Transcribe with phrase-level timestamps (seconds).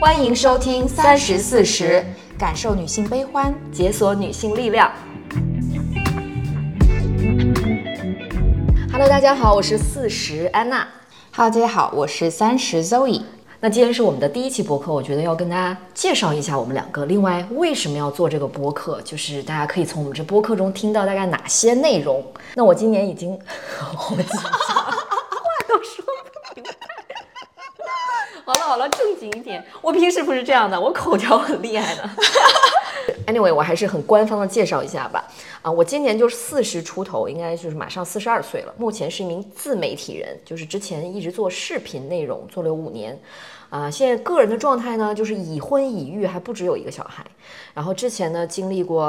[0.00, 2.02] 欢迎收听三十四十，
[2.38, 4.90] 感受女性悲欢，解锁女性力量。
[8.90, 10.88] Hello，大家好，我是四十安娜。
[11.36, 13.20] Hello，大家好，我是三十 Zoe。
[13.60, 17.04] 那今天是我们的第一期播客，我觉得要跟大家介绍一下我们两个。
[17.04, 19.02] 另外，为什么要做这个播客？
[19.02, 22.24] 就是大家可以从我们这播客中听到大概哪些内容。
[22.54, 23.38] 那我今年已经，
[24.10, 24.94] 我 紧张，话
[25.68, 26.02] 都说
[26.54, 26.70] 不明白。
[28.70, 29.60] 好了，正经一点。
[29.82, 32.08] 我平时不是这样的，我口条很厉害的。
[33.26, 35.26] Anyway，我还是很官方的介绍一下吧。
[35.60, 38.72] 啊，我今年就是四十出头，应该就是马上四十二岁了。
[38.78, 43.20] 目前是一名自媒体人，就是之前一直做视频内容，做了五年。
[43.70, 47.24] 啊，现在个人的状态呢，就是已婚已育，还不只有一个小孩。
[47.72, 49.02] 然后之前呢，经历过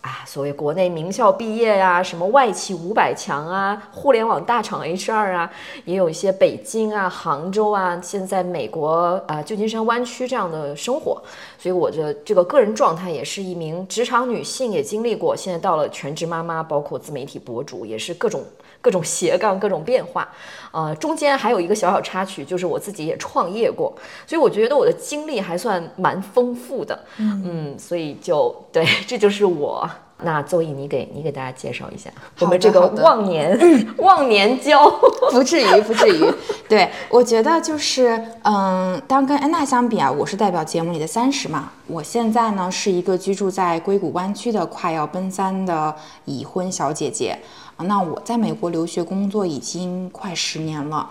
[0.00, 5.50] 啊，所谓国内名校毕业呀，什么外企五百强啊，互联网大厂 HR 啊，
[5.84, 11.22] 也有一些北京啊、杭州啊，现在美国啊，旧金山湾区这样的生活。
[11.56, 18.42] 所以我的这个个人状态也是一名职场女性，也经历过，现在到了全职妈妈，包括自媒体博主，也是各种。
[18.80, 20.28] 各种斜杠，各种变化，
[20.70, 23.92] 呃，中间还有一个小小插曲，就是我自己也创业过，
[24.26, 29.88] 所以我觉得我的经历还算蛮丰富的，嗯，所以就对， 这就是我。
[30.20, 32.10] 那邹毅，你给你给大家介绍一下。
[32.40, 33.56] 我们这个忘年
[33.98, 34.90] 忘年交，
[35.30, 36.34] 不至于不至于。
[36.68, 47.38] 对，我觉得就是，嗯，当跟安娜相比啊，我是代表节目里的三十嘛，我现在呢是一个居住在硅谷湾区的快要奔三的已婚小姐姐。
[47.84, 51.08] 那我在美国留学工作已经快十年了，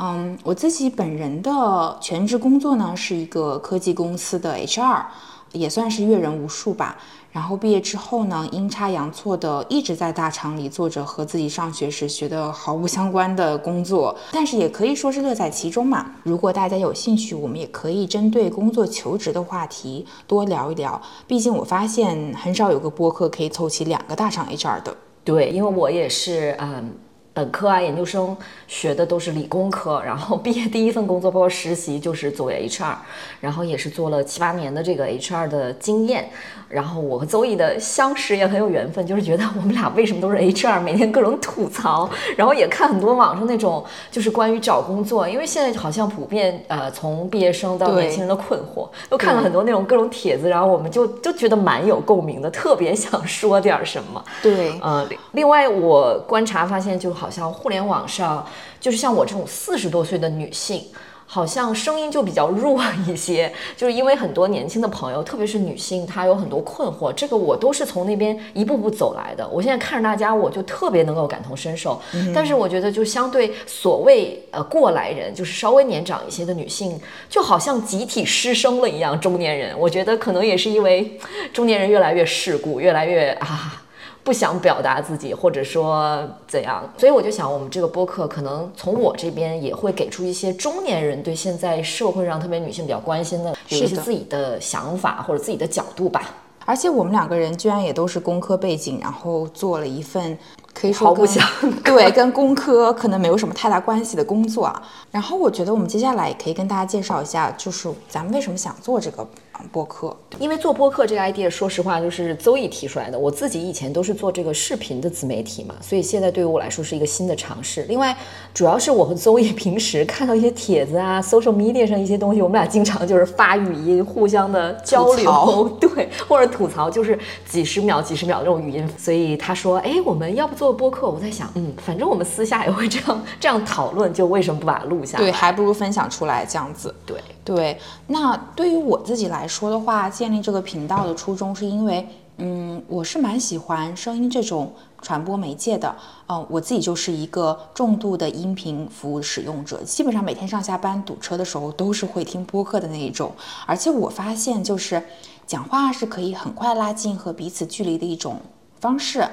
[0.00, 5.04] 嗯，我自己本人的全职工作呢是一个科技公司的 HR，
[5.52, 6.96] 也算是阅人无数吧。
[7.30, 16.06] 然后毕业之后呢，阴差阳错的一直在大厂里做着和自己上学时学的毫不相关的工作，但是也可以说是乐在其中嘛。
[16.22, 21.00] 如果大家有兴趣，我们也可以针对工作求职的话题多聊一聊。
[21.26, 24.96] 毕竟我发现很少有个播客可以凑齐两个大厂 HR 的。
[25.22, 26.92] 对，因为我也是，嗯。
[27.38, 32.96] 本科啊，研究生学的都是理工科，然后毕业第一份工作包括实习就是作为 HR，
[33.40, 36.28] 然后也是做了七八年的这个 HR 的经验。
[36.68, 54.22] 然后我和邹毅的相识也很有缘分，就是觉得我们俩为什么都是 HR，每天各种吐槽，然后也看很多网上那种就是关于找工作，因为现在好像普遍呃从毕业生到年轻人的困惑，都看了很多那种各种帖子，然后我们就就觉得蛮有共鸣的，特别想说点什么。
[54.42, 57.27] 对，呃，另外我观察发现就好。
[57.28, 58.46] 好像互联网上，
[58.80, 60.82] 就是像我这种四十多岁的女性，
[61.26, 67.12] 好像声音就比较弱一些，就是因为很多年轻的朋友，特别是女性，她有很多困惑。
[67.12, 69.46] 这个我都是从那边一步步走来的。
[69.46, 72.00] 我现在看着大家，我就特别能够感同身受。
[72.34, 79.20] 但是我觉得，就相对所谓呃过来人，就是稍微年长一些的女性，就好像集体失声了一样。
[79.20, 81.18] 中年人，我觉得可能也是因为
[81.52, 83.84] 中年人越来越世故，越来越啊。
[84.28, 96.20] 不想表达自己，或者说怎样，所以我就想，我们这个播客可能从我这边也会给出一些中年人对现在社会上特别女性比较关心的，有一些自己的想法或者自己的角度吧。
[96.66, 100.38] 而且我们两个人居然也都是工科背景，然后做了一份
[100.74, 101.42] 可以说毫不相
[101.82, 104.82] 对，跟工科可能没有什么太大关系的工作啊。
[105.10, 109.26] 然后我觉得我们接下来也可以跟大家介绍一下，就是咱们为什么想做这个。
[109.70, 113.18] 播客，因为做播客这个 idea，说实话就是邹毅提出来的。
[113.18, 117.82] 我自己以前都是做这个视频的自媒体嘛，所以现在对于我来说是一个新的尝试。
[117.88, 118.16] 另外，
[118.54, 128.88] 主要是我和邹毅 平时看到一些帖子啊，social media 上一些东西，我们俩经常就是发语音，互相的交流， 对，或者吐槽，就是几十秒、几十秒这种语音。
[128.96, 131.10] 所以他说，哎，我们要不做播客？
[131.10, 135.18] 我在想，嗯，反正我们私下也会这样这样讨论，就为什么不把它录下？
[135.18, 136.94] 对，还不如分享出来这样子。
[137.04, 139.47] 对对，那对于我自己来。
[139.48, 145.96] 说的话，建立这个频道的初衷是因为，嗯，我是蛮喜欢声音这种传播媒介的，
[146.28, 153.32] 嗯，我自己就是一个重度的音频服务使用者，基本上每天上下班堵车的时候都是会听播客的那一种，
[153.66, 155.02] 而且我发现就是
[155.46, 158.40] 讲话是可以很快拉近和彼此距离的一种
[158.78, 159.26] 方式。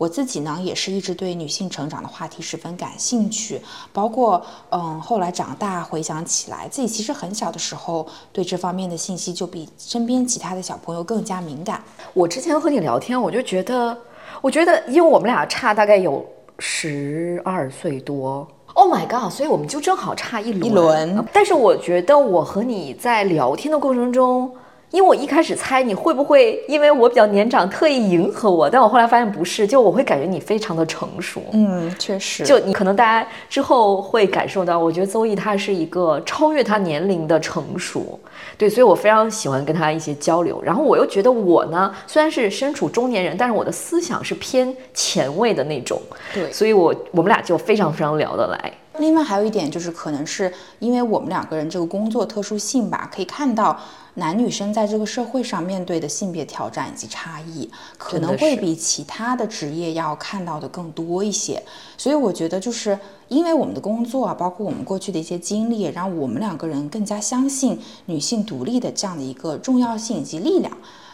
[0.00, 3.60] 我自己呢，也是一直对女性成长的话题十分感兴趣，
[3.92, 11.84] 包括嗯，后来长大回想起来，自己其实很小的时候对这方面的信息就比身边其他的小朋友更加敏感。
[12.14, 13.94] 我之前和你聊天，我就觉得，
[14.40, 16.24] 我觉得，因为我们俩差大概有
[16.58, 20.64] 十二岁多，Oh my god，所以我们就正好差一轮。
[20.64, 21.22] 一轮。
[21.30, 24.50] 但是我觉得我和你在聊天的过程中。
[24.90, 31.42] 因为我一开始猜你会不会因为我比较年长特意迎合我，但我后来发现不是，就我会感觉你非常的成熟。
[31.52, 32.44] 嗯，确实。
[32.44, 38.18] 就你可能大家之后会感受到，我觉得邹毅他是一个超越他年龄的成熟，
[38.58, 40.60] 对，所以我非常喜欢跟他一些交流。
[40.64, 46.00] 然后我又觉得我呢，虽然是身处中年人，但是我的思想是偏前卫的那种。
[46.34, 48.72] 对所以我我们俩就非常非常聊得来。
[49.00, 53.78] 另外还有一点就是，可能是因为我们两个人这个工作特殊性吧，可以看到
[54.14, 61.62] 男女生在这个社会上面对的性别挑战以及差异，可能会比其他的职业要看到的更多一些。
[61.96, 62.98] 所以我觉得，就是
[63.28, 70.70] 因为我们的工作啊，包括我们过去的一些经历，让我们两个人更加相信女性独立的这样的一个重要性以及力量，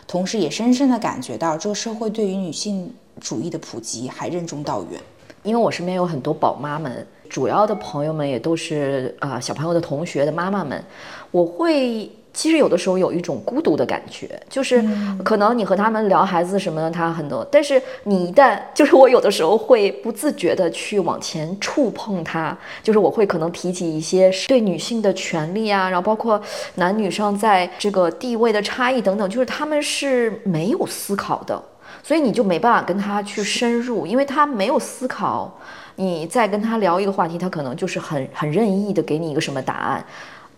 [0.07, 5.01] 同时也深深的感觉到这个社会对于女性主义的普及还任重道远。
[5.43, 10.83] 因为我身边有很多宝妈们，主要的朋友们也都是啊、呃小朋友的同学的妈妈们，
[11.31, 14.85] 我会其实有的时候有一种孤独的感觉，就是
[15.25, 26.39] 可能你和他们聊孩子什么的，他很多，但是你一旦 就是我有的时候会不自觉的去往前触碰他，就是我会可能提起一些对女性的权利啊，然后包括
[26.75, 31.63] 男女上在这个地位的差异等等，就是他们是没有思考的。
[32.03, 35.53] 所以你就没办法跟他去深入，因为他没有思考。
[35.99, 40.05] 你再跟他聊一个话题，他可能就是很很任意的给你一个什么答案，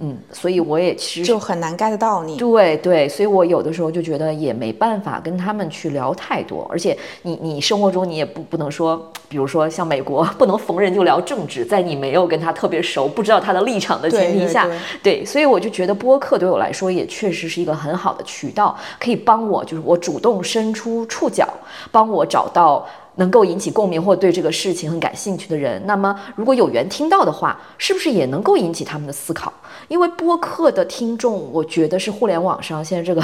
[0.00, 2.36] 嗯，所以我也其实就很难 get 到你。
[2.36, 8.96] 对对，所以我有的时候就觉得也没办法跟他们去聊太多，而且你你生活中你也不不能说，
[9.28, 21.48] 比如说像美国不能逢人就聊政治，在你没有跟他特别熟，不知道他的立场的前提下，对对对，所以我就觉得播客对我来说也确实是一个很好的渠道，可以帮我就是我主动伸出触角，
[21.90, 22.86] 帮我找到。
[23.18, 29.52] 能够引起共鸣或对这个事情很感兴趣的人，那么如果有缘听到的话，是不是也能够引起他们的思考？
[29.88, 33.22] 因为播客的听众，我觉得是互联网上现在这个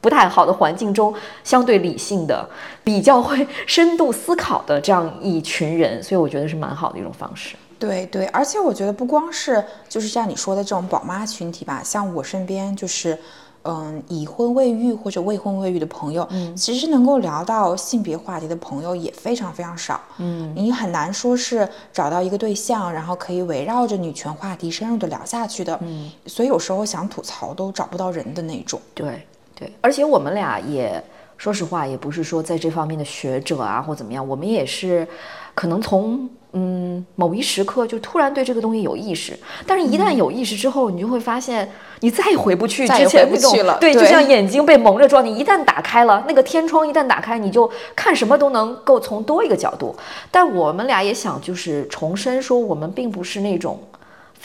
[0.00, 2.48] 不太好的环境中相对理性的、
[2.82, 7.54] 比较会深度思考的这样一群人，所以我觉得是蛮好的一种方式。
[7.78, 13.18] 对对，而且我觉得不光是就是像你说的这种宝妈群体吧，像我身边就是。
[13.64, 28.80] 嗯，已婚未育或者未婚未育的朋友，嗯，其实能够聊到性别话题的朋友也非常非常少，嗯，你很难说是找到一个对象，然后可以围绕着女权话题深入的聊下去的，嗯，所以有时候想吐槽都找不到人的那种。
[28.94, 31.02] 对对，而且我们俩也
[31.36, 35.06] 说实话，也不是说在这方面的学者啊或怎么样，我们也是
[35.54, 36.28] 可能从。
[36.56, 39.36] 嗯，某一时刻就突然对这个东西有意识，
[39.66, 43.50] 但是一旦有意识之后，你就会发现你再也回不去之前那种，
[43.80, 49.96] 对，就像眼睛被蒙着状，你一旦打开了那个天窗，一旦打开，你就看什么都能够从多一个角度。
[50.30, 53.76] 但我们俩也想就是重申说，我们并不是那种。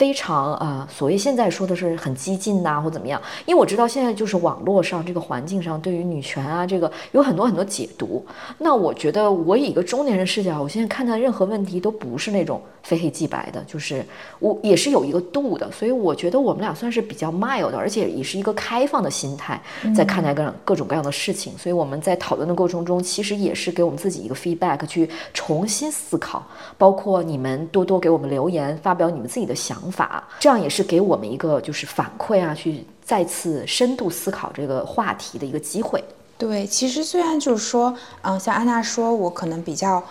[0.00, 3.20] 非常啊、呃，所谓现在说的是很激进呐、啊，或怎么样？
[3.44, 8.24] 因为我知道现在就是网络上这个环境上对于女权啊，这个有很多很多解读。
[8.56, 14.02] 那我觉得我以一个中年人视角，我现在看待任何问题都不是那种非黑即白的，就是
[14.38, 15.70] 我也是有一个度的。
[15.70, 19.60] 所以我觉得我们俩算是比较 mild 的，而且也是一个开放的心态
[19.94, 21.52] 在看待各种各种各样的事情。
[21.58, 26.42] 所以我们在讨论的过程中，其实也是给我们自己一个 feedback，去重新思考。
[26.78, 29.89] 包括你们多多给我们留言，发表你们自己的想法。
[29.90, 36.02] 法，这样也是给我们一个就是反馈啊，去再次深度思考这个话题的一个机会。
[36.38, 40.02] 对，其实虽然就是说，嗯，像安娜说，我可能比较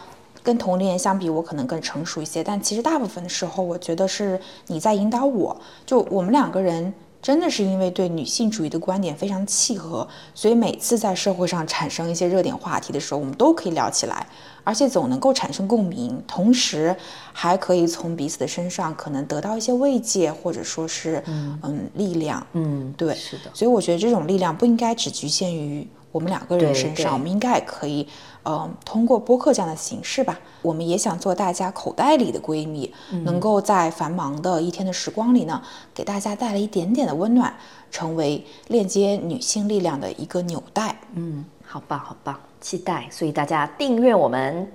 [0.44, 6.94] 跟同龄人相比，我可能更成熟一些，但其实大部分的时候，我觉得是你在引导我，就我们两个人。
[7.22, 14.26] 真的是因为对女性主义的观点非常契合，所以每次在社会上产生一些热点话题的时候，我们都可以聊起来，
[14.70, 16.96] 而且总能够产生共鸣，同时
[17.34, 22.46] 还可以从彼此的身上可能得到一些慰藉，或者说是嗯嗯力量。
[22.54, 23.50] 嗯，对，是的。
[23.52, 28.08] 所以我觉得这种力量不应该只局限于我们两个人身上，我们应该也可以。
[28.44, 35.62] 呃，通过播客这样的形式吧，我们也想做大家口袋里的闺蜜，嗯、能够在繁忙的一天的时光里呢，
[35.94, 37.54] 给大家带来一点点的温暖，
[37.92, 41.00] 成为链接女性力量的一个纽带。
[41.16, 43.08] 嗯，好棒，好棒，期待。
[43.12, 44.68] 所以大家订阅我们。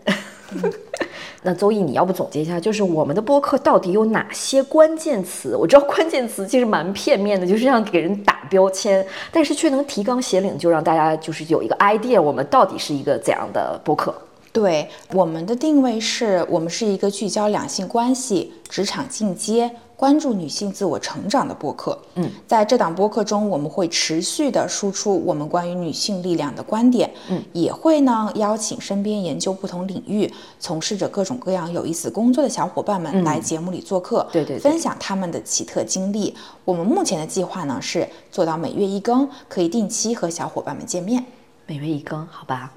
[1.42, 5.56] 那周易，你要不总结一下，就是我们的播客到底有哪些关键词？
[5.56, 14.14] 我知道关键词其实蛮片面的，就是让给人打标签，但是却能提纲挈领，就让大家就是有一个 idea，我们到底是一个怎样的播客？
[14.54, 21.98] 对，我们的定位是我们是一个聚焦两性关系、职场进阶、关注女性自我成长的播客。
[22.14, 27.10] 嗯，在这档播客中，我们会持续的输出我们关于女性力量的观点。
[27.28, 36.32] 嗯，也会呢邀请身边研究不同领域、从事着各种各样有意思工作的小伙伴们来节目里做客，嗯、对，对对，分享他们的奇特经历。
[36.64, 41.24] 我们目前的计划呢是做到每月一更，可以定期和小伙伴们见面。
[41.66, 42.72] 每月一更，好吧。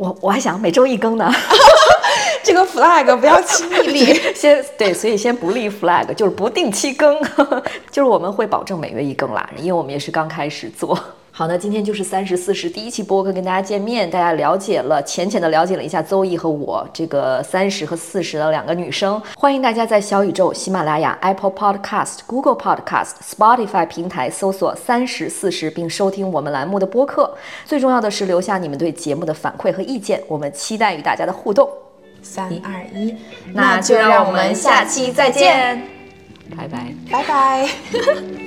[0.00, 1.30] 我我还想每周一更呢，
[2.42, 4.34] 这个 flag 不要轻易立。
[4.34, 7.20] 先对，所以先不立 flag，就是不定期更，
[7.92, 10.98] 就是我们会保证每月一更啦，因为我们也是刚开始做。
[11.40, 19.18] 好，那今天就是三十四十第一期播客跟大家见面，大家了解了浅浅的了解了一下邹毅和我这个三十和四十的两个女生。
[19.38, 27.34] 欢迎大家在小宇宙、喜马拉雅、Apple Podcast、Google Podcast、Spotify 平台搜索三十四十，并收听我们栏目的播客。
[27.64, 31.66] 最重要的是留下你们对节目的反馈和意见，我们期待与大家的互动。
[32.20, 33.16] 三二一，
[33.54, 35.80] 那就让我们下期再见，
[36.54, 36.94] 拜拜。
[37.10, 37.68] 拜拜。